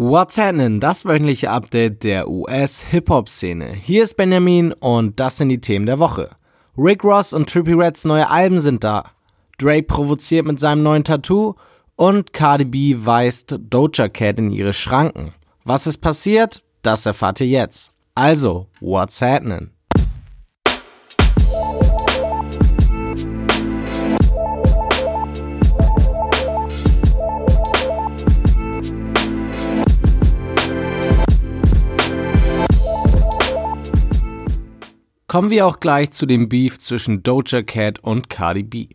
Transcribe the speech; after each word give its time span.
What's 0.00 0.38
happening? 0.38 0.78
Das 0.78 1.04
wöchentliche 1.04 1.50
Update 1.50 2.04
der 2.04 2.30
US-Hip-Hop-Szene. 2.30 3.72
Hier 3.72 4.04
ist 4.04 4.16
Benjamin 4.16 4.72
und 4.72 5.18
das 5.18 5.38
sind 5.38 5.48
die 5.48 5.60
Themen 5.60 5.86
der 5.86 5.98
Woche. 5.98 6.30
Rick 6.76 7.02
Ross 7.02 7.32
und 7.32 7.50
Trippie 7.50 7.72
Reds 7.72 8.04
neue 8.04 8.30
Alben 8.30 8.60
sind 8.60 8.84
da. 8.84 9.10
Drake 9.58 9.88
provoziert 9.88 10.46
mit 10.46 10.60
seinem 10.60 10.84
neuen 10.84 11.02
Tattoo 11.02 11.56
und 11.96 12.32
Cardi 12.32 12.64
B 12.64 12.94
weist 12.96 13.56
Doja 13.58 14.08
Cat 14.08 14.38
in 14.38 14.52
ihre 14.52 14.72
Schranken. 14.72 15.34
Was 15.64 15.88
ist 15.88 15.98
passiert? 15.98 16.62
Das 16.82 17.04
erfahrt 17.04 17.40
ihr 17.40 17.48
jetzt. 17.48 17.90
Also, 18.14 18.68
what's 18.78 19.20
happening? 19.20 19.70
Kommen 35.30 35.50
wir 35.50 35.66
auch 35.66 35.78
gleich 35.78 36.12
zu 36.12 36.24
dem 36.24 36.48
Beef 36.48 36.78
zwischen 36.78 37.22
Doja 37.22 37.60
Cat 37.62 37.98
und 37.98 38.30
Cardi 38.30 38.62
B. 38.62 38.86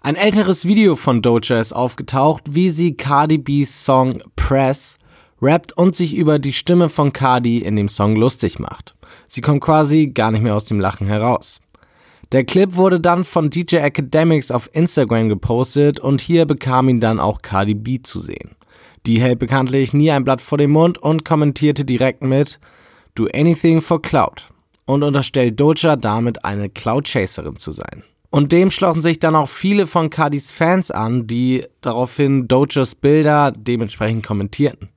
Ein 0.00 0.16
älteres 0.16 0.64
Video 0.64 0.96
von 0.96 1.20
Doja 1.20 1.60
ist 1.60 1.74
aufgetaucht, 1.74 2.44
wie 2.48 2.70
sie 2.70 2.96
Cardi 2.96 3.36
B's 3.36 3.84
Song 3.84 4.22
Press 4.36 4.96
rappt 5.42 5.74
und 5.74 5.94
sich 5.94 6.16
über 6.16 6.38
die 6.38 6.54
Stimme 6.54 6.88
von 6.88 7.12
Cardi 7.12 7.58
in 7.58 7.76
dem 7.76 7.90
Song 7.90 8.16
lustig 8.16 8.58
macht. 8.58 8.94
Sie 9.26 9.42
kommt 9.42 9.60
quasi 9.60 10.06
gar 10.06 10.30
nicht 10.30 10.40
mehr 10.40 10.54
aus 10.54 10.64
dem 10.64 10.80
Lachen 10.80 11.08
heraus. 11.08 11.60
Der 12.32 12.44
Clip 12.44 12.74
wurde 12.74 12.98
dann 12.98 13.22
von 13.22 13.50
DJ 13.50 13.76
Academics 13.76 14.50
auf 14.50 14.70
Instagram 14.72 15.28
gepostet 15.28 16.00
und 16.00 16.22
hier 16.22 16.46
bekam 16.46 16.88
ihn 16.88 17.00
dann 17.00 17.20
auch 17.20 17.42
Cardi 17.42 17.74
B 17.74 18.00
zu 18.00 18.18
sehen. 18.18 18.56
Die 19.04 19.20
hält 19.20 19.40
bekanntlich 19.40 19.92
nie 19.92 20.10
ein 20.10 20.24
Blatt 20.24 20.40
vor 20.40 20.56
den 20.56 20.70
Mund 20.70 20.96
und 20.96 21.26
kommentierte 21.26 21.84
direkt 21.84 22.22
mit 22.22 22.58
Do 23.14 23.28
anything 23.34 23.82
for 23.82 24.00
cloud 24.00 24.55
und 24.86 25.02
unterstellt 25.02 25.60
Doja 25.60 25.96
damit 25.96 26.44
eine 26.44 26.70
Cloud-Chaserin 26.70 27.56
zu 27.56 27.72
sein. 27.72 28.02
Und 28.30 28.52
dem 28.52 28.70
schlossen 28.70 29.02
sich 29.02 29.18
dann 29.18 29.36
auch 29.36 29.48
viele 29.48 29.86
von 29.86 30.10
Cardis 30.10 30.52
Fans 30.52 30.90
an, 30.90 31.26
die 31.26 31.64
daraufhin 31.80 32.48
Dojas 32.48 32.94
Bilder 32.94 33.52
dementsprechend 33.52 34.26
kommentierten. 34.26 34.88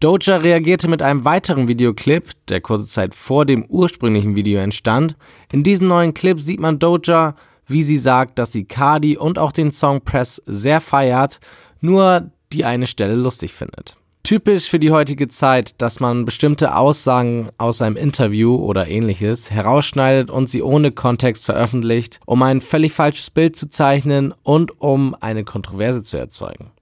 Doja 0.00 0.36
reagierte 0.36 0.88
mit 0.88 1.00
einem 1.00 1.24
weiteren 1.24 1.68
Videoclip, 1.68 2.32
der 2.48 2.60
kurze 2.60 2.86
Zeit 2.86 3.14
vor 3.14 3.46
dem 3.46 3.64
ursprünglichen 3.64 4.36
Video 4.36 4.60
entstand. 4.60 5.16
In 5.50 5.62
diesem 5.62 5.88
neuen 5.88 6.12
Clip 6.12 6.40
sieht 6.40 6.60
man 6.60 6.78
Doja, 6.78 7.34
wie 7.66 7.82
sie 7.82 7.98
sagt, 7.98 8.38
dass 8.38 8.52
sie 8.52 8.64
Cardi 8.64 9.16
und 9.16 9.38
auch 9.38 9.52
den 9.52 9.72
Song 9.72 10.02
Press 10.02 10.42
sehr 10.44 10.80
feiert, 10.80 11.40
nur 11.80 12.30
die 12.52 12.64
eine 12.64 12.86
Stelle 12.86 13.14
lustig 13.14 13.52
findet 13.52 13.96
typisch 14.26 14.68
für 14.68 14.80
die 14.80 14.90
heutige 14.90 15.28
Zeit, 15.28 15.80
dass 15.80 16.00
man 16.00 16.24
bestimmte 16.24 16.74
Aussagen 16.74 17.50
aus 17.58 17.80
einem 17.80 17.94
Interview 17.94 18.56
oder 18.56 18.88
ähnliches 18.88 19.52
herausschneidet 19.52 20.30
und 20.30 20.50
sie 20.50 20.62
ohne 20.62 20.90
Kontext 20.90 21.46
veröffentlicht, 21.46 22.18
um 22.26 22.42
ein 22.42 22.60
völlig 22.60 22.92
falsches 22.92 23.30
Bild 23.30 23.54
zu 23.54 23.70
zeichnen 23.70 24.34
und 24.42 24.80
um 24.80 25.14
eine 25.20 25.44
Kontroverse 25.44 26.02
zu 26.02 26.16
erzeugen. 26.16 26.72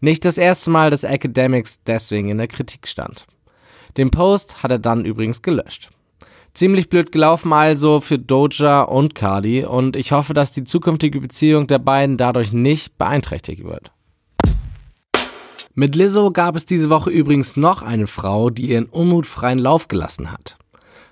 Nicht 0.00 0.24
das 0.24 0.38
erste 0.38 0.70
Mal, 0.70 0.90
dass 0.90 1.04
Academics 1.04 1.84
deswegen 1.84 2.30
in 2.30 2.38
der 2.38 2.48
Kritik 2.48 2.88
stand. 2.88 3.28
Den 3.96 4.10
Post 4.10 4.64
hat 4.64 4.72
er 4.72 4.80
dann 4.80 5.04
übrigens 5.04 5.40
gelöscht. 5.40 5.90
Ziemlich 6.52 6.88
blöd 6.88 7.12
gelaufen 7.12 7.52
also 7.52 8.00
für 8.00 8.18
Doja 8.18 8.82
und 8.82 9.14
Cardi 9.14 9.64
und 9.64 9.94
ich 9.94 10.10
hoffe, 10.10 10.34
dass 10.34 10.50
die 10.50 10.64
zukünftige 10.64 11.20
Beziehung 11.20 11.68
der 11.68 11.78
beiden 11.78 12.16
dadurch 12.16 12.52
nicht 12.52 12.98
beeinträchtigt 12.98 13.62
wird. 13.62 13.92
Mit 15.78 15.94
Lizzo 15.94 16.32
gab 16.32 16.56
es 16.56 16.66
diese 16.66 16.90
Woche 16.90 17.08
übrigens 17.08 17.56
noch 17.56 17.82
eine 17.82 18.08
Frau, 18.08 18.50
die 18.50 18.70
ihren 18.70 18.86
Unmut 18.86 19.26
freien 19.26 19.60
Lauf 19.60 19.86
gelassen 19.86 20.32
hat. 20.32 20.58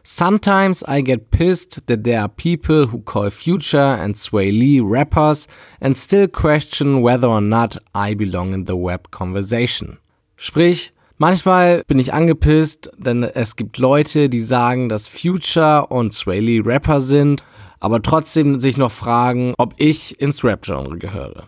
Sometimes 0.03 0.83
I 0.89 1.05
get 1.05 1.31
pissed 1.31 1.86
that 1.86 2.03
there 2.03 2.19
are 2.19 2.28
people 2.28 2.91
who 2.91 2.98
call 2.98 3.31
Future 3.31 3.97
and 3.97 4.19
Sway 4.19 4.50
Lee 4.50 4.81
rappers 4.82 5.47
and 5.81 5.97
still 5.97 6.26
question 6.26 7.05
whether 7.05 7.28
or 7.28 7.41
not 7.41 7.81
I 7.97 8.16
belong 8.16 8.55
in 8.55 8.66
the 8.66 8.75
web 8.75 9.12
conversation. 9.12 9.99
Sprich, 10.34 10.93
manchmal 11.16 11.84
bin 11.87 12.00
ich 12.00 12.12
angepisst, 12.12 12.91
denn 12.99 13.22
es 13.22 13.55
gibt 13.55 13.78
Leute, 13.78 14.28
die 14.28 14.41
sagen, 14.41 14.88
dass 14.88 15.06
Future 15.06 15.87
und 15.91 16.12
Sway 16.12 16.41
Lee 16.41 16.62
Rapper 16.65 17.00
sind, 17.00 17.44
aber 17.78 18.03
trotzdem 18.03 18.59
sich 18.59 18.76
noch 18.76 18.91
fragen, 18.91 19.55
ob 19.59 19.75
ich 19.76 20.21
ins 20.21 20.43
Rap-Genre 20.43 20.99
gehöre. 20.99 21.44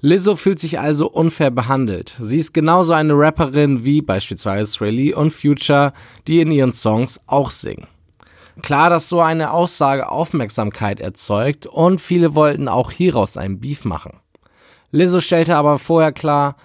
Lizzo 0.00 0.36
fühlt 0.36 0.60
sich 0.60 0.78
also 0.78 1.10
unfair 1.10 1.50
behandelt. 1.50 2.16
Sie 2.20 2.38
ist 2.38 2.54
genauso 2.54 2.92
eine 2.92 3.14
Rapperin 3.14 3.84
wie 3.84 4.00
beispielsweise 4.00 4.70
Sway 4.70 5.12
und 5.12 5.32
Future, 5.32 5.92
die 6.28 6.40
in 6.40 6.52
ihren 6.52 6.72
Songs 6.72 7.20
auch 7.26 7.50
singen. 7.50 7.88
Klar, 8.62 8.90
dass 8.90 9.08
so 9.08 9.20
eine 9.20 9.50
Aussage 9.52 10.08
Aufmerksamkeit 10.08 11.00
erzeugt 11.00 11.66
und 11.66 12.00
viele 12.00 12.34
wollten 12.36 12.68
auch 12.68 12.92
hieraus 12.92 13.36
einen 13.36 13.58
Beef 13.58 13.84
machen. 13.84 14.20
Lizzo 14.92 15.20
stellte 15.20 15.56
aber 15.56 15.80
vorher 15.80 16.12
klar, 16.12 16.56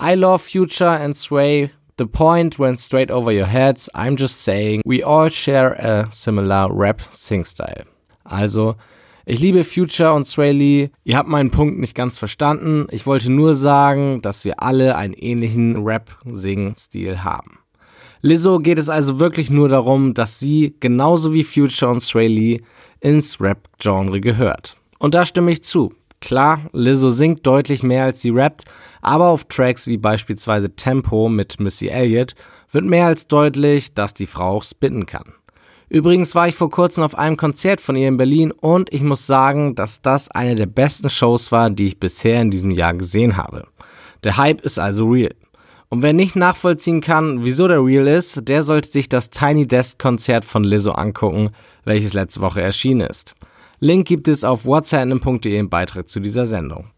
I 0.00 0.14
love 0.14 0.38
Future 0.38 0.98
and 0.98 1.16
Sway. 1.16 1.70
The 1.98 2.06
point 2.06 2.58
went 2.58 2.80
straight 2.80 3.10
over 3.10 3.32
your 3.32 3.46
heads. 3.46 3.92
I'm 3.94 4.16
just 4.16 4.42
saying, 4.42 4.82
we 4.84 5.04
all 5.04 5.30
share 5.30 5.74
a 5.78 6.10
similar 6.10 6.70
rap 6.72 7.02
sing 7.10 7.44
style. 7.44 7.84
Also, 8.24 8.76
ich 9.30 9.40
liebe 9.40 9.62
Future 9.62 10.14
und 10.14 10.24
Sway 10.24 10.52
Lee. 10.52 10.90
Ihr 11.04 11.18
habt 11.18 11.28
meinen 11.28 11.50
Punkt 11.50 11.78
nicht 11.78 11.94
ganz 11.94 12.16
verstanden. 12.16 12.86
Ich 12.90 13.04
wollte 13.04 13.30
nur 13.30 13.54
sagen, 13.54 14.22
dass 14.22 14.46
wir 14.46 14.62
alle 14.62 14.96
einen 14.96 15.12
ähnlichen 15.12 15.84
Rap-Sing-Stil 15.84 17.22
haben. 17.22 17.58
Lizzo 18.22 18.58
geht 18.58 18.78
es 18.78 18.88
also 18.88 19.20
wirklich 19.20 19.50
nur 19.50 19.68
darum, 19.68 20.14
dass 20.14 20.40
sie 20.40 20.76
genauso 20.80 21.34
wie 21.34 21.44
Future 21.44 21.90
und 21.90 22.02
Sway 22.02 22.26
Lee 22.26 22.60
ins 23.00 23.38
Rap-Genre 23.38 24.18
gehört. 24.22 24.78
Und 24.98 25.14
da 25.14 25.26
stimme 25.26 25.50
ich 25.50 25.62
zu. 25.62 25.92
Klar, 26.20 26.62
Lizzo 26.72 27.10
singt 27.10 27.46
deutlich 27.46 27.82
mehr 27.82 28.04
als 28.04 28.22
sie 28.22 28.30
rappt, 28.30 28.64
aber 29.02 29.26
auf 29.28 29.44
Tracks 29.44 29.86
wie 29.86 29.98
beispielsweise 29.98 30.74
Tempo 30.74 31.28
mit 31.28 31.60
Missy 31.60 31.88
Elliott 31.88 32.34
wird 32.72 32.86
mehr 32.86 33.04
als 33.04 33.26
deutlich, 33.26 33.92
dass 33.92 34.14
die 34.14 34.26
Frau 34.26 34.56
auch 34.56 34.62
spitten 34.62 35.04
kann. 35.04 35.34
Übrigens 35.90 36.34
war 36.34 36.48
ich 36.48 36.54
vor 36.54 36.68
kurzem 36.68 37.02
auf 37.02 37.16
einem 37.16 37.38
Konzert 37.38 37.80
von 37.80 37.96
ihr 37.96 38.08
in 38.08 38.18
Berlin 38.18 38.52
und 38.52 38.92
ich 38.92 39.02
muss 39.02 39.26
sagen, 39.26 39.74
dass 39.74 40.02
das 40.02 40.30
eine 40.30 40.54
der 40.54 40.66
besten 40.66 41.08
Shows 41.08 41.50
war, 41.50 41.70
die 41.70 41.86
ich 41.86 42.00
bisher 42.00 42.42
in 42.42 42.50
diesem 42.50 42.70
Jahr 42.70 42.92
gesehen 42.92 43.38
habe. 43.38 43.66
Der 44.22 44.36
Hype 44.36 44.60
ist 44.60 44.78
also 44.78 45.08
real. 45.08 45.34
Und 45.88 46.02
wer 46.02 46.12
nicht 46.12 46.36
nachvollziehen 46.36 47.00
kann, 47.00 47.46
wieso 47.46 47.66
der 47.66 47.82
real 47.82 48.06
ist, 48.06 48.46
der 48.46 48.62
sollte 48.62 48.90
sich 48.90 49.08
das 49.08 49.30
Tiny 49.30 49.66
Desk 49.66 49.98
Konzert 49.98 50.44
von 50.44 50.62
Lizzo 50.62 50.92
angucken, 50.92 51.50
welches 51.84 52.12
letzte 52.12 52.42
Woche 52.42 52.60
erschienen 52.60 53.08
ist. 53.08 53.34
Link 53.80 54.06
gibt 54.06 54.28
es 54.28 54.44
auf 54.44 54.66
whatsapp.de 54.66 55.58
im 55.58 55.70
Beitrag 55.70 56.08
zu 56.10 56.20
dieser 56.20 56.46
Sendung. 56.46 56.90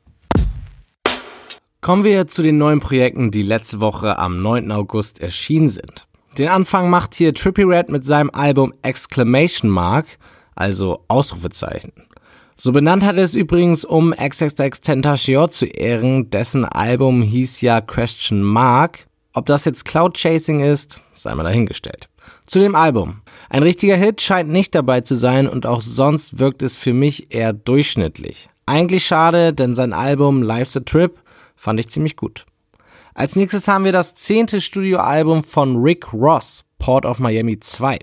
Kommen 1.80 2.02
wir 2.02 2.26
zu 2.26 2.42
den 2.42 2.58
neuen 2.58 2.80
Projekten, 2.80 3.30
die 3.30 3.42
letzte 3.42 3.80
Woche 3.80 4.18
am 4.18 4.42
9. 4.42 4.72
August 4.72 5.20
erschienen 5.20 5.68
sind. 5.68 6.06
Den 6.38 6.48
Anfang 6.48 6.90
macht 6.90 7.14
hier 7.14 7.34
Trippy 7.34 7.64
Red 7.64 7.88
mit 7.88 8.06
seinem 8.06 8.30
Album 8.32 8.72
Exclamation 8.82 9.70
Mark, 9.70 10.06
also 10.54 11.04
Ausrufezeichen. 11.08 11.92
So 12.56 12.72
benannt 12.72 13.02
hat 13.04 13.16
er 13.16 13.24
es 13.24 13.34
übrigens, 13.34 13.84
um 13.84 14.12
XXX 14.12 14.80
Tentacion 14.82 15.50
zu 15.50 15.66
ehren, 15.66 16.30
dessen 16.30 16.64
Album 16.64 17.22
hieß 17.22 17.62
ja 17.62 17.80
Question 17.80 18.42
Mark. 18.42 19.06
Ob 19.32 19.46
das 19.46 19.64
jetzt 19.64 19.84
Cloud 19.84 20.16
Chasing 20.16 20.60
ist, 20.60 21.00
sei 21.12 21.34
mal 21.34 21.44
dahingestellt. 21.44 22.08
Zu 22.46 22.58
dem 22.58 22.74
Album. 22.74 23.22
Ein 23.48 23.62
richtiger 23.62 23.96
Hit 23.96 24.20
scheint 24.20 24.50
nicht 24.50 24.74
dabei 24.74 25.00
zu 25.00 25.14
sein 25.14 25.48
und 25.48 25.66
auch 25.66 25.82
sonst 25.82 26.38
wirkt 26.38 26.62
es 26.62 26.76
für 26.76 26.92
mich 26.92 27.34
eher 27.34 27.52
durchschnittlich. 27.52 28.48
Eigentlich 28.66 29.04
schade, 29.04 29.52
denn 29.52 29.74
sein 29.74 29.92
Album 29.92 30.42
Life's 30.42 30.76
a 30.76 30.80
Trip 30.80 31.18
fand 31.56 31.80
ich 31.80 31.88
ziemlich 31.88 32.16
gut. 32.16 32.44
Als 33.14 33.36
nächstes 33.36 33.66
haben 33.66 33.84
wir 33.84 33.92
das 33.92 34.14
zehnte 34.14 34.60
Studioalbum 34.60 35.42
von 35.42 35.76
Rick 35.76 36.12
Ross, 36.12 36.64
Port 36.78 37.04
of 37.04 37.18
Miami 37.18 37.58
2. 37.58 37.98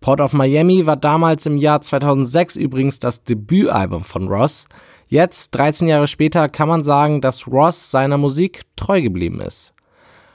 Port 0.00 0.20
of 0.20 0.32
Miami 0.32 0.86
war 0.86 0.96
damals 0.96 1.46
im 1.46 1.56
Jahr 1.56 1.80
2006 1.80 2.56
übrigens 2.56 2.98
das 2.98 3.22
Debütalbum 3.22 4.02
von 4.02 4.28
Ross. 4.28 4.66
Jetzt, 5.08 5.54
13 5.54 5.88
Jahre 5.88 6.06
später, 6.06 6.48
kann 6.48 6.68
man 6.68 6.82
sagen, 6.82 7.20
dass 7.20 7.46
Ross 7.46 7.90
seiner 7.90 8.16
Musik 8.16 8.62
treu 8.76 9.02
geblieben 9.02 9.40
ist. 9.40 9.72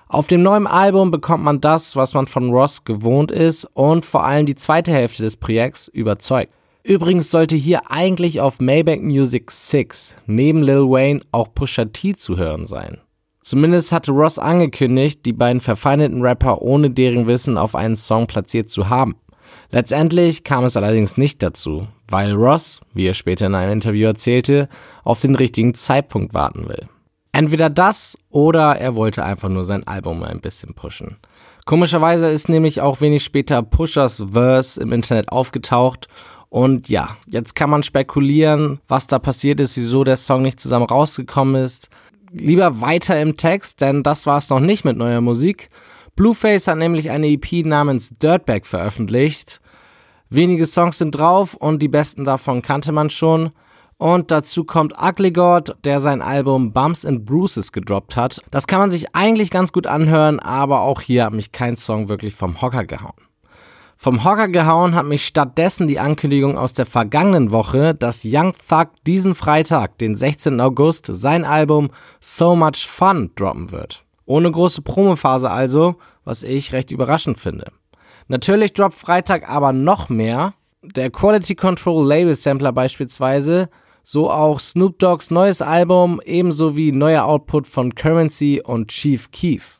Auf 0.07 0.28
dem 0.28 0.44
neuen 0.44 0.68
Album 0.68 1.12
bekommt 1.12 1.44
man 1.44 1.62
das, 1.62 1.95
was 1.95 2.13
man 2.13 2.28
von 2.28 2.51
Ross 2.51 2.84
gewohnt 2.84 3.31
ist 3.31 3.66
und 3.74 4.06
vor 4.06 4.24
allem 4.24 4.45
die 4.45 4.56
zweite 4.56 4.92
Hälfte 4.92 5.24
des 5.24 5.36
Projekts 5.36 5.88
überzeugt. 5.88 6.54
Übrigens 6.84 7.31
sollte 7.31 7.56
hier 7.56 7.89
eigentlich 7.89 8.39
auf 8.39 8.60
Maybach 8.60 9.00
Music 9.01 9.50
6 9.50 10.18
neben 10.28 10.62
Lil 10.62 10.84
Wayne 10.84 11.22
auch 11.31 11.54
Pusha 11.56 11.86
T 11.86 12.16
zu 12.16 12.38
hören 12.38 12.68
sein. 12.68 13.00
Zumindest 13.45 13.92
hatte 13.92 14.12
Ross 14.12 14.39
angekündigt, 14.39 15.24
die 15.24 15.31
beiden 15.31 15.62
verfeindeten 15.62 16.24
Rapper 16.24 16.63
ohne 16.63 16.89
deren 16.89 17.27
Wissen 17.27 17.59
auf 17.59 17.75
einen 17.75 17.95
Song 17.95 18.25
platziert 18.25 18.71
zu 18.71 18.89
haben. 18.89 19.18
Letztendlich 19.69 20.44
kam 20.44 20.63
es 20.63 20.75
allerdings 20.75 21.15
nicht 21.15 21.44
dazu, 21.44 21.88
weil 22.07 22.31
Ross, 22.31 22.81
wie 22.95 23.06
er 23.06 23.13
später 23.13 23.45
in 23.45 23.53
einem 23.53 23.74
Interview 23.74 24.07
erzählte, 24.07 24.68
auf 25.03 25.21
den 25.21 25.36
richtigen 25.36 25.75
Zeitpunkt 25.75 26.33
warten 26.33 26.68
will. 26.68 26.88
Entweder 27.33 27.69
das 27.69 28.18
oder 28.31 28.77
er 28.77 28.95
wollte 28.95 29.24
einfach 29.24 29.50
nur 29.50 29.63
sein 29.63 29.86
Album 29.86 30.24
ein 30.24 30.41
bisschen 30.41 30.74
pushen. 30.74 31.18
Komischerweise 31.65 32.27
ist 32.31 32.50
nämlich 32.50 32.81
auch 32.81 33.00
wenig 33.00 33.24
später 33.24 33.62
Pushers 33.62 34.24
Verse 34.31 34.81
im 34.81 34.91
Internet 34.91 35.30
aufgetaucht 35.30 36.07
und 36.56 36.88
ja, 36.88 37.18
jetzt 37.27 37.53
kann 37.53 37.69
man 37.69 37.83
spekulieren, 37.83 38.80
was 38.88 39.07
da 39.07 39.19
passiert 39.19 39.59
ist, 39.59 39.75
wieso 39.75 40.06
der 40.06 40.15
Song 40.15 40.41
nicht 40.41 40.57
zusammen 40.57 40.86
rausgekommen 40.86 41.62
ist. 41.62 41.89
Lieber 42.31 42.81
weiter 42.81 43.19
im 43.22 43.38
Text, 43.38 43.81
denn 43.81 44.04
das 44.04 44.25
war 44.25 44.38
es 44.38 44.50
noch 44.50 44.60
nicht 44.60 44.86
mit 44.86 44.98
neuer 44.98 45.22
Musik. 45.22 45.69
Blueface 46.16 46.68
hat 46.68 46.77
nämlich 46.77 47.10
eine 47.10 47.27
EP 47.27 47.66
namens 47.66 48.10
Dirtbag 48.18 48.66
veröffentlicht. 48.66 49.62
Wenige 50.30 50.66
Songs 50.66 50.98
sind 50.98 51.12
drauf 51.12 51.54
und 51.54 51.81
die 51.81 51.88
besten 51.88 52.24
davon 52.24 52.62
kannte 52.62 52.92
man 52.92 53.10
schon. 53.10 53.51
Und 53.98 54.31
dazu 54.31 54.66
kommt 54.66 54.94
Ugly 55.01 55.31
God, 55.31 55.75
der 55.86 56.00
sein 56.00 56.22
Album 56.22 56.74
Bumps 56.74 57.06
and 57.06 57.25
Bruises 57.25 57.72
gedroppt 57.72 58.16
hat. 58.16 58.42
Das 58.51 58.68
kann 58.68 58.80
man 58.80 58.92
sich 58.92 59.16
eigentlich 59.16 59.51
ganz 59.51 59.72
gut 59.72 59.88
anhören, 59.88 60.39
aber 60.39 60.81
auch 60.81 61.01
hier 61.01 61.25
hat 61.25 61.33
mich 61.33 61.51
kein 61.51 61.77
Song 61.77 62.10
wirklich 62.10 62.36
vom 62.36 62.62
Hocker 62.62 62.86
gehauen. 62.86 63.13
Vom 63.97 64.24
Hocker 64.24 64.50
gehauen 64.50 64.94
hat 64.94 65.06
mich 65.06 65.25
stattdessen 65.25 65.88
die 65.88 66.00
Ankündigung 66.00 66.57
aus 66.57 66.74
der 66.74 66.86
vergangenen 66.86 67.51
Woche, 67.51 67.95
dass 67.95 68.25
Young 68.25 68.53
Thug 68.53 68.89
diesen 69.07 69.36
Freitag, 69.36 69.97
den 69.97 70.15
16. 70.15 70.59
August, 70.59 71.07
sein 71.09 71.45
Album 71.45 71.89
So 72.19 72.56
Much 72.56 72.88
Fun 72.88 73.31
droppen 73.36 73.71
wird. 73.71 74.03
Ohne 74.25 74.51
große 74.51 74.81
Promophase 74.81 75.50
also, 75.50 75.95
was 76.24 76.44
ich 76.44 76.74
recht 76.74 76.92
überraschend 76.92 77.39
finde. 77.39 77.71
Natürlich 78.27 78.74
droppt 78.74 78.95
Freitag 78.95 79.50
aber 79.50 79.71
noch 79.71 80.09
mehr. 80.09 80.53
Der 80.81 81.09
Quality 81.09 81.56
Control 81.56 82.06
Label 82.06 82.36
Sampler 82.36 82.74
beispielsweise 82.74 83.69
so 84.03 84.30
auch 84.30 84.59
Snoop 84.59 85.00
Dogg's 85.00 85.31
neues 85.31 85.63
Album, 85.63 86.21
ebenso 86.24 86.77
wie 86.77 86.91
neuer 86.91 87.25
Output 87.25 87.65
von 87.65 87.95
Currency 87.95 88.62
und 88.63 88.89
Chief 88.89 89.31
Keef. 89.31 89.80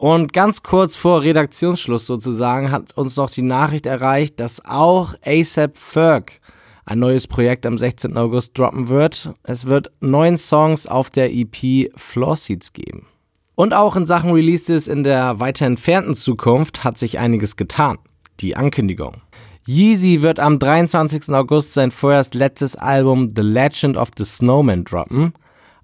Und 0.00 0.32
ganz 0.32 0.62
kurz 0.62 0.96
vor 0.96 1.20
Redaktionsschluss 1.20 2.06
sozusagen 2.06 2.70
hat 2.70 2.96
uns 2.96 3.16
noch 3.16 3.28
die 3.28 3.42
Nachricht 3.42 3.84
erreicht, 3.84 4.40
dass 4.40 4.64
auch 4.64 5.12
ASAP 5.22 5.76
Ferg 5.76 6.40
ein 6.86 7.00
neues 7.00 7.26
Projekt 7.26 7.66
am 7.66 7.76
16. 7.76 8.16
August 8.16 8.56
droppen 8.58 8.88
wird. 8.88 9.34
Es 9.42 9.66
wird 9.66 9.92
neun 10.00 10.38
Songs 10.38 10.86
auf 10.86 11.10
der 11.10 11.30
EP 11.34 11.92
Floor 11.96 12.38
Seats 12.38 12.72
geben. 12.72 13.08
Und 13.56 13.74
auch 13.74 13.94
in 13.94 14.06
Sachen 14.06 14.32
Releases 14.32 14.88
in 14.88 15.04
der 15.04 15.38
weiter 15.38 15.66
entfernten 15.66 16.14
Zukunft 16.14 16.82
hat 16.82 16.96
sich 16.96 17.18
einiges 17.18 17.56
getan. 17.56 17.98
Die 18.40 18.56
Ankündigung. 18.56 19.20
Yeezy 19.66 20.22
wird 20.22 20.40
am 20.40 20.58
23. 20.58 21.28
August 21.28 21.74
sein 21.74 21.90
vorerst 21.90 22.34
letztes 22.34 22.74
Album 22.74 23.34
The 23.36 23.42
Legend 23.42 23.98
of 23.98 24.12
the 24.16 24.24
Snowman 24.24 24.84
droppen. 24.84 25.34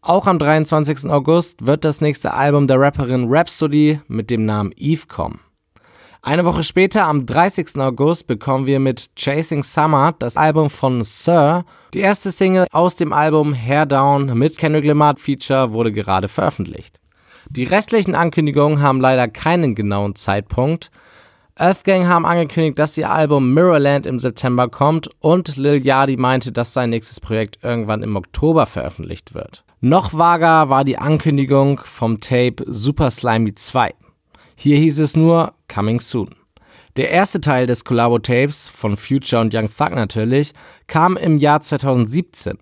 Auch 0.09 0.29
am 0.29 0.39
23. 0.39 1.11
August 1.11 1.67
wird 1.67 1.85
das 1.85 2.01
nächste 2.01 2.33
Album 2.33 2.69
der 2.69 2.79
Rapperin 2.79 3.27
Rhapsody 3.29 3.99
mit 4.07 4.31
dem 4.31 4.45
Namen 4.45 4.71
Eve 4.77 5.09
kommen. 5.09 5.41
Eine 6.23 6.45
Woche 6.45 6.63
später, 6.63 7.09
am 7.09 7.27
30. 7.27 7.77
August, 7.81 8.29
bekommen 8.29 8.67
wir 8.67 8.79
mit 8.79 9.11
Chasing 9.17 9.65
Summer 9.65 10.15
das 10.17 10.37
Album 10.37 10.71
von 10.71 11.03
Sir. 11.03 11.65
Die 11.93 11.99
erste 11.99 12.31
Single 12.31 12.69
aus 12.71 12.95
dem 12.95 13.13
Album 13.13 13.53
Hair 13.53 13.87
Down 13.87 14.39
mit 14.39 14.57
Kendrick 14.59 14.85
Lamar 14.85 15.17
Feature 15.17 15.73
wurde 15.73 15.91
gerade 15.91 16.29
veröffentlicht. 16.29 17.01
Die 17.51 17.65
restlichen 17.65 18.15
Ankündigungen 18.15 18.81
haben 18.81 19.01
leider 19.01 19.27
keinen 19.27 19.75
genauen 19.75 20.15
Zeitpunkt. 20.15 20.93
Earthgang 21.57 22.07
haben 22.07 22.27
angekündigt, 22.27 22.79
dass 22.79 22.97
ihr 22.97 23.11
Album 23.11 23.55
Mirrorland 23.55 24.07
im 24.07 24.21
September 24.21 24.69
kommt 24.69 25.11
und 25.19 25.57
Lil 25.57 25.85
Yachty 25.85 26.17
meinte, 26.17 26.53
dass 26.53 26.73
sein 26.73 26.91
nächstes 26.91 27.19
Projekt 27.19 27.59
irgendwann 27.65 28.05
im 28.05 28.15
Oktober 28.15 28.67
veröffentlicht 28.67 29.35
wird. 29.35 29.65
Noch 29.89 30.15
vager 30.15 30.69
war 30.69 30.83
die 30.83 30.99
Ankündigung 30.99 31.81
vom 31.85 32.19
Tape 32.19 32.57
Super 32.67 33.09
Slimy 33.13 33.55
2. 33.55 33.95
Hier 34.57 34.79
hieß 34.79 34.99
es 34.99 35.15
nur 35.15 35.55
Coming 35.73 36.01
Soon. 36.01 36.31
Der 36.97 37.11
erste 37.11 37.41
Teil 37.41 37.69
des 37.69 37.85
Collabo-Tapes 37.85 38.69
von 38.69 38.97
Future 38.97 39.41
und 39.41 39.55
Young 39.55 39.69
Thug 39.69 39.91
natürlich 39.95 40.55
kam 40.89 41.17
im 41.17 41.39
Jahr 41.39 41.61
2017. 41.63 42.59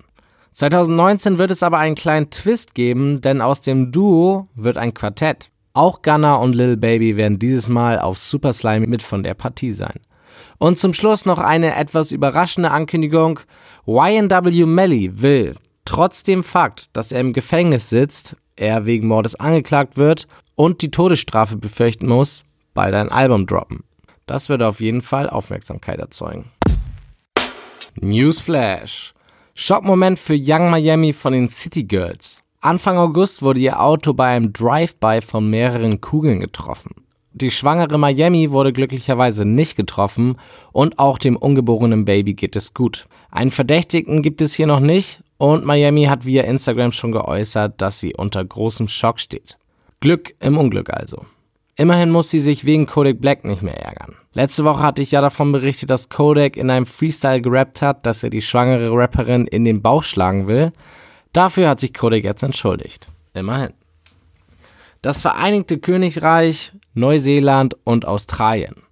2019 0.52 1.38
wird 1.38 1.50
es 1.50 1.62
aber 1.62 1.78
einen 1.78 1.94
kleinen 1.94 2.28
Twist 2.28 2.74
geben, 2.74 3.22
denn 3.22 3.40
aus 3.40 3.62
dem 3.62 3.90
Duo 3.90 4.48
wird 4.54 4.76
ein 4.76 4.92
Quartett. 4.92 5.48
Auch 5.72 6.02
Gunner 6.02 6.40
und 6.40 6.54
Lil 6.54 6.76
Baby 6.76 7.16
werden 7.16 7.38
dieses 7.38 7.70
Mal 7.70 8.00
auf 8.00 8.18
Super 8.18 8.52
Slime 8.52 8.86
mit 8.86 9.02
von 9.02 9.22
der 9.22 9.32
Partie 9.32 9.72
sein. 9.72 9.98
Und 10.58 10.78
zum 10.78 10.92
Schluss 10.92 11.24
noch 11.24 11.38
eine 11.38 11.74
etwas 11.74 12.12
überraschende 12.12 12.70
Ankündigung. 12.70 13.40
YNW 13.86 14.66
Melly 14.66 15.22
will, 15.22 15.54
trotz 15.84 16.22
dem 16.22 16.42
Fakt, 16.42 16.96
dass 16.96 17.12
er 17.12 17.20
im 17.20 17.32
Gefängnis 17.32 17.90
sitzt, 17.90 18.36
er 18.56 18.86
wegen 18.86 19.08
Mordes 19.08 19.34
angeklagt 19.34 19.96
wird 19.96 20.26
und 20.54 20.82
die 20.82 20.90
Todesstrafe 20.90 21.56
befürchten 21.56 22.06
muss, 22.06 22.44
bald 22.74 22.94
ein 22.94 23.10
Album 23.10 23.46
droppen. 23.46 23.84
Das 24.26 24.48
wird 24.48 24.62
auf 24.62 24.80
jeden 24.80 25.02
Fall 25.02 25.28
Aufmerksamkeit 25.28 25.98
erzeugen. 25.98 26.50
Newsflash. 28.00 29.12
Schockmoment 29.54 30.18
für 30.18 30.36
Young 30.36 30.70
Miami 30.70 31.12
von 31.12 31.32
den 31.32 31.48
City 31.48 31.84
Girls. 31.84 32.42
Anfang 32.60 32.96
August 32.96 33.42
wurde 33.42 33.60
ihr 33.60 33.80
Auto 33.80 34.14
bei 34.14 34.34
einem 34.34 34.52
Drive-by 34.52 35.20
von 35.20 35.48
mehreren 35.50 36.00
Kugeln 36.00 36.40
getroffen. 36.40 36.92
Die 37.32 37.50
schwangere 37.50 37.98
Miami 37.98 38.52
wurde 38.52 38.72
glücklicherweise 38.72 39.44
nicht 39.44 39.76
getroffen 39.76 40.38
und 40.72 40.98
auch 41.00 41.18
dem 41.18 41.36
ungeborenen 41.36 42.04
Baby 42.04 42.34
geht 42.34 42.56
es 42.56 42.74
gut. 42.74 43.06
Einen 43.30 43.50
Verdächtigen 43.50 44.22
gibt 44.22 44.40
es 44.40 44.54
hier 44.54 44.68
noch 44.68 44.80
nicht 44.80 45.23
und 45.52 45.64
Miami 45.64 46.04
hat 46.04 46.24
via 46.24 46.44
Instagram 46.44 46.92
schon 46.92 47.12
geäußert, 47.12 47.80
dass 47.80 48.00
sie 48.00 48.14
unter 48.14 48.44
großem 48.44 48.88
Schock 48.88 49.20
steht. 49.20 49.58
Glück 50.00 50.34
im 50.40 50.58
Unglück 50.58 50.90
also. 50.90 51.26
Immerhin 51.76 52.10
muss 52.10 52.30
sie 52.30 52.40
sich 52.40 52.64
wegen 52.64 52.86
Kodak 52.86 53.20
Black 53.20 53.44
nicht 53.44 53.62
mehr 53.62 53.80
ärgern. 53.80 54.14
Letzte 54.32 54.64
Woche 54.64 54.82
hatte 54.82 55.02
ich 55.02 55.10
ja 55.10 55.20
davon 55.20 55.50
berichtet, 55.50 55.90
dass 55.90 56.08
Kodak 56.08 56.56
in 56.56 56.70
einem 56.70 56.86
Freestyle 56.86 57.40
gerappt 57.40 57.82
hat, 57.82 58.06
dass 58.06 58.22
er 58.22 58.30
die 58.30 58.42
schwangere 58.42 58.90
Rapperin 58.92 59.46
in 59.46 59.64
den 59.64 59.82
Bauch 59.82 60.04
schlagen 60.04 60.46
will. 60.46 60.72
Dafür 61.32 61.68
hat 61.68 61.80
sich 61.80 61.92
Kodak 61.92 62.22
jetzt 62.22 62.44
entschuldigt. 62.44 63.08
Immerhin. 63.34 63.72
Das 65.02 65.20
Vereinigte 65.20 65.78
Königreich, 65.78 66.72
Neuseeland 66.94 67.76
und 67.82 68.06
Australien. 68.06 68.83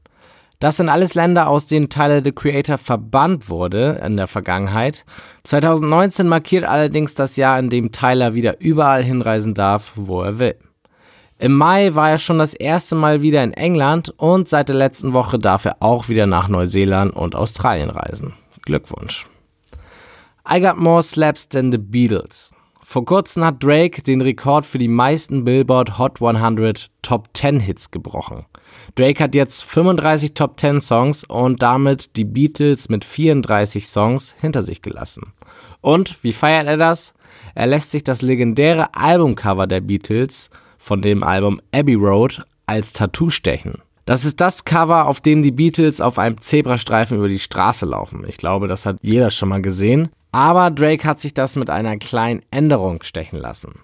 Das 0.63 0.77
sind 0.77 0.89
alles 0.89 1.15
Länder, 1.15 1.49
aus 1.49 1.67
denen 1.67 1.89
Tyler 1.89 2.23
the 2.23 2.31
Creator 2.31 2.79
verbannt 2.79 3.49
wurde 3.49 4.01
in 4.07 4.17
der 4.17 4.29
Vergangenheit. 4.29 5.05
2019 5.43 6.29
markiert 6.29 6.63
allerdings 6.63 7.17
das 7.17 7.35
Jahr, 7.35 7.59
in 7.59 7.69
dem 7.69 7.91
Tyler 7.91 8.37
wieder 8.37 8.61
überall 8.61 9.03
hinreisen 9.03 9.55
darf, 9.55 9.91
wo 9.97 10.23
er 10.23 10.39
will. 10.39 10.55
Im 11.41 11.55
Mai 11.55 11.97
war 11.97 12.11
er 12.11 12.19
schon 12.19 12.39
das 12.39 12.55
erste 12.55 12.95
Mal 12.95 13.23
wieder 13.23 13.43
in 13.43 13.53
England 13.55 14.15
und 14.17 14.49
seit 14.49 14.69
der 14.69 14.77
letzten 14.77 15.15
Woche 15.15 15.37
darf 15.37 15.65
er 15.65 15.79
auch 15.81 16.09
wieder 16.09 16.29
nach 16.29 16.47
Neuseeland 16.47 17.13
und 17.13 17.35
Australien 17.35 17.91
reisen. 17.91 18.35
Glückwunsch. 18.65 19.27
I 20.49 20.61
Got 20.61 20.77
More 20.77 21.03
Slaps 21.03 21.49
Than 21.49 21.73
the 21.73 21.79
Beatles. 21.79 22.53
Vor 22.85 23.05
kurzem 23.05 23.45
hat 23.45 23.63
Drake 23.63 24.03
den 24.03 24.21
Rekord 24.21 24.67
für 24.67 24.79
die 24.79 24.89
meisten 24.89 25.45
Billboard 25.45 25.99
Hot 25.99 26.21
100 26.21 26.91
Top 27.03 27.29
10 27.33 27.61
Hits 27.61 27.91
gebrochen. 27.91 28.45
Drake 28.97 29.23
hat 29.23 29.35
jetzt 29.35 29.65
35 29.65 30.35
Top 30.35 30.59
10 30.59 30.81
Songs 30.81 31.25
und 31.25 31.63
damit 31.63 32.17
die 32.17 32.25
Beatles 32.25 32.89
mit 32.89 33.05
34 33.05 33.87
Songs 33.87 34.35
hinter 34.41 34.63
sich 34.63 34.83
gelassen. 34.83 35.33
Und 35.81 36.23
wie 36.23 36.33
feiert 36.33 36.67
er 36.67 36.77
das? 36.77 37.15
Er 37.55 37.69
lässt 37.69 37.93
sich 37.93 38.05
das 38.05 38.21
legendäre 38.21 38.95
Albumcover 38.95 39.67
der 39.67 39.81
Beatles 39.81 40.51
von 40.77 41.03
dem 41.03 41.23
Album 41.23 41.61
Abbey 41.73 41.95
Road 41.95 42.45
als 42.67 42.93
Tattoo 42.93 43.31
stechen. 43.31 43.81
Das 44.05 44.25
ist 44.25 44.41
das 44.41 44.65
Cover, 44.65 45.07
auf 45.07 45.21
dem 45.21 45.43
die 45.43 45.53
Beatles 45.53 46.01
auf 46.01 46.19
einem 46.19 46.41
Zebrastreifen 46.41 47.19
über 47.19 47.29
die 47.29 47.39
Straße 47.39 47.87
laufen. 47.87 48.25
Ich 48.27 48.37
glaube, 48.37 48.67
das 48.67 48.85
hat 48.85 48.97
jeder 49.01 49.31
schon 49.31 49.49
mal 49.49 49.63
gesehen. 49.63 50.11
Aber 50.33 50.71
Drake 50.71 51.07
hat 51.07 51.21
sich 51.21 51.35
das 51.35 51.57
mit 51.57 51.71
einer 51.71 51.99
kleinen 51.99 52.43
Änderung 52.51 53.03
stechen 53.03 53.39
lassen. 53.39 53.81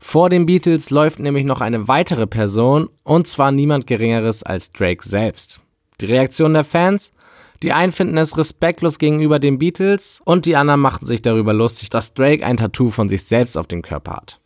Vor 0.00 0.28
den 0.28 0.46
Beatles 0.46 0.90
läuft 0.90 1.18
nämlich 1.18 1.44
noch 1.44 1.60
eine 1.60 1.88
weitere 1.88 2.26
Person 2.26 2.88
und 3.04 3.28
zwar 3.28 3.52
niemand 3.52 3.86
Geringeres 3.86 4.42
als 4.42 4.72
Drake 4.72 5.06
selbst. 5.06 5.60
Die 6.00 6.06
Reaktion 6.06 6.54
der 6.54 6.64
Fans? 6.64 7.12
Die 7.62 7.72
einen 7.72 7.92
finden 7.92 8.18
es 8.18 8.36
respektlos 8.36 8.98
gegenüber 8.98 9.38
den 9.38 9.58
Beatles 9.58 10.20
und 10.24 10.44
die 10.44 10.56
anderen 10.56 10.80
machten 10.80 11.06
sich 11.06 11.22
darüber 11.22 11.54
lustig, 11.54 11.88
dass 11.90 12.12
Drake 12.12 12.44
ein 12.44 12.56
Tattoo 12.56 12.90
von 12.90 13.08
sich 13.08 13.24
selbst 13.24 13.56
auf 13.56 13.66
dem 13.66 13.80
Körper 13.80 14.16
hat. 14.16 14.40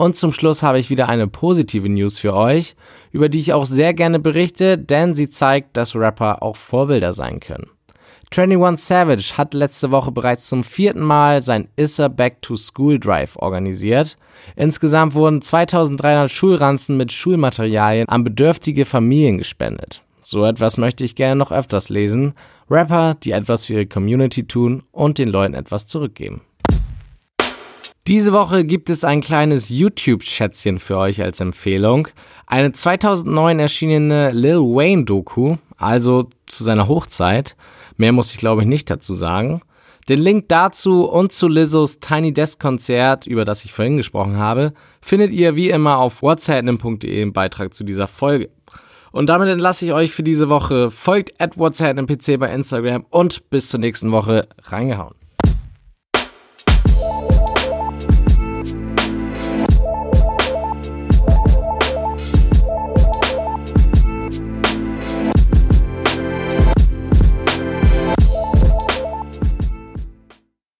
Und 0.00 0.16
zum 0.16 0.32
Schluss 0.32 0.62
habe 0.62 0.78
ich 0.78 0.88
wieder 0.88 1.10
eine 1.10 1.26
positive 1.26 1.86
News 1.86 2.16
für 2.16 2.32
euch, 2.32 2.74
über 3.12 3.28
die 3.28 3.38
ich 3.38 3.52
auch 3.52 3.66
sehr 3.66 3.92
gerne 3.92 4.18
berichte, 4.18 4.78
denn 4.78 5.14
sie 5.14 5.28
zeigt, 5.28 5.76
dass 5.76 5.94
Rapper 5.94 6.42
auch 6.42 6.56
Vorbilder 6.56 7.12
sein 7.12 7.38
können. 7.38 7.68
21 8.34 8.82
Savage 8.82 9.36
hat 9.36 9.52
letzte 9.52 9.90
Woche 9.90 10.10
bereits 10.10 10.48
zum 10.48 10.64
vierten 10.64 11.02
Mal 11.02 11.42
sein 11.42 11.68
Issa 11.76 12.08
Back 12.08 12.40
to 12.40 12.56
School 12.56 12.98
Drive 12.98 13.36
organisiert. 13.36 14.16
Insgesamt 14.56 15.12
wurden 15.12 15.42
2300 15.42 16.30
Schulranzen 16.30 16.96
mit 16.96 17.12
Schulmaterialien 17.12 18.08
an 18.08 18.24
bedürftige 18.24 18.86
Familien 18.86 19.36
gespendet. 19.36 20.00
So 20.22 20.46
etwas 20.46 20.78
möchte 20.78 21.04
ich 21.04 21.14
gerne 21.14 21.36
noch 21.36 21.52
öfters 21.52 21.90
lesen. 21.90 22.32
Rapper, 22.70 23.16
die 23.22 23.32
etwas 23.32 23.66
für 23.66 23.74
ihre 23.74 23.86
Community 23.86 24.46
tun 24.46 24.82
und 24.92 25.18
den 25.18 25.28
Leuten 25.28 25.52
etwas 25.52 25.86
zurückgeben. 25.86 26.40
Diese 28.06 28.32
Woche 28.32 28.64
gibt 28.64 28.90
es 28.90 29.04
ein 29.04 29.20
kleines 29.20 29.68
YouTube-Schätzchen 29.68 30.78
für 30.78 30.96
euch 30.96 31.22
als 31.22 31.40
Empfehlung. 31.40 32.08
Eine 32.46 32.72
2009 32.72 33.58
erschienene 33.58 34.32
Lil 34.32 34.58
Wayne-Doku, 34.58 35.56
also 35.76 36.28
zu 36.46 36.64
seiner 36.64 36.88
Hochzeit. 36.88 37.56
Mehr 37.98 38.12
muss 38.12 38.32
ich 38.32 38.38
glaube 38.38 38.62
ich 38.62 38.68
nicht 38.68 38.90
dazu 38.90 39.14
sagen. 39.14 39.60
Den 40.08 40.20
Link 40.20 40.48
dazu 40.48 41.08
und 41.08 41.30
zu 41.30 41.46
Lizzos 41.46 42.00
Tiny 42.00 42.32
Desk 42.32 42.58
Konzert, 42.58 43.26
über 43.26 43.44
das 43.44 43.64
ich 43.64 43.72
vorhin 43.72 43.98
gesprochen 43.98 44.38
habe, 44.38 44.72
findet 45.00 45.30
ihr 45.30 45.54
wie 45.54 45.70
immer 45.70 45.98
auf 45.98 46.22
whatsapp.de 46.22 47.22
im 47.22 47.32
Beitrag 47.32 47.74
zu 47.74 47.84
dieser 47.84 48.08
Folge. 48.08 48.50
Und 49.12 49.26
damit 49.26 49.48
entlasse 49.48 49.84
ich 49.84 49.92
euch 49.92 50.10
für 50.10 50.22
diese 50.22 50.48
Woche. 50.48 50.90
Folgt 50.90 51.40
at 51.40 51.58
WhatsApp 51.58 52.40
bei 52.40 52.52
Instagram 52.52 53.04
und 53.10 53.50
bis 53.50 53.68
zur 53.68 53.78
nächsten 53.78 54.10
Woche 54.10 54.48
reingehauen. 54.64 55.19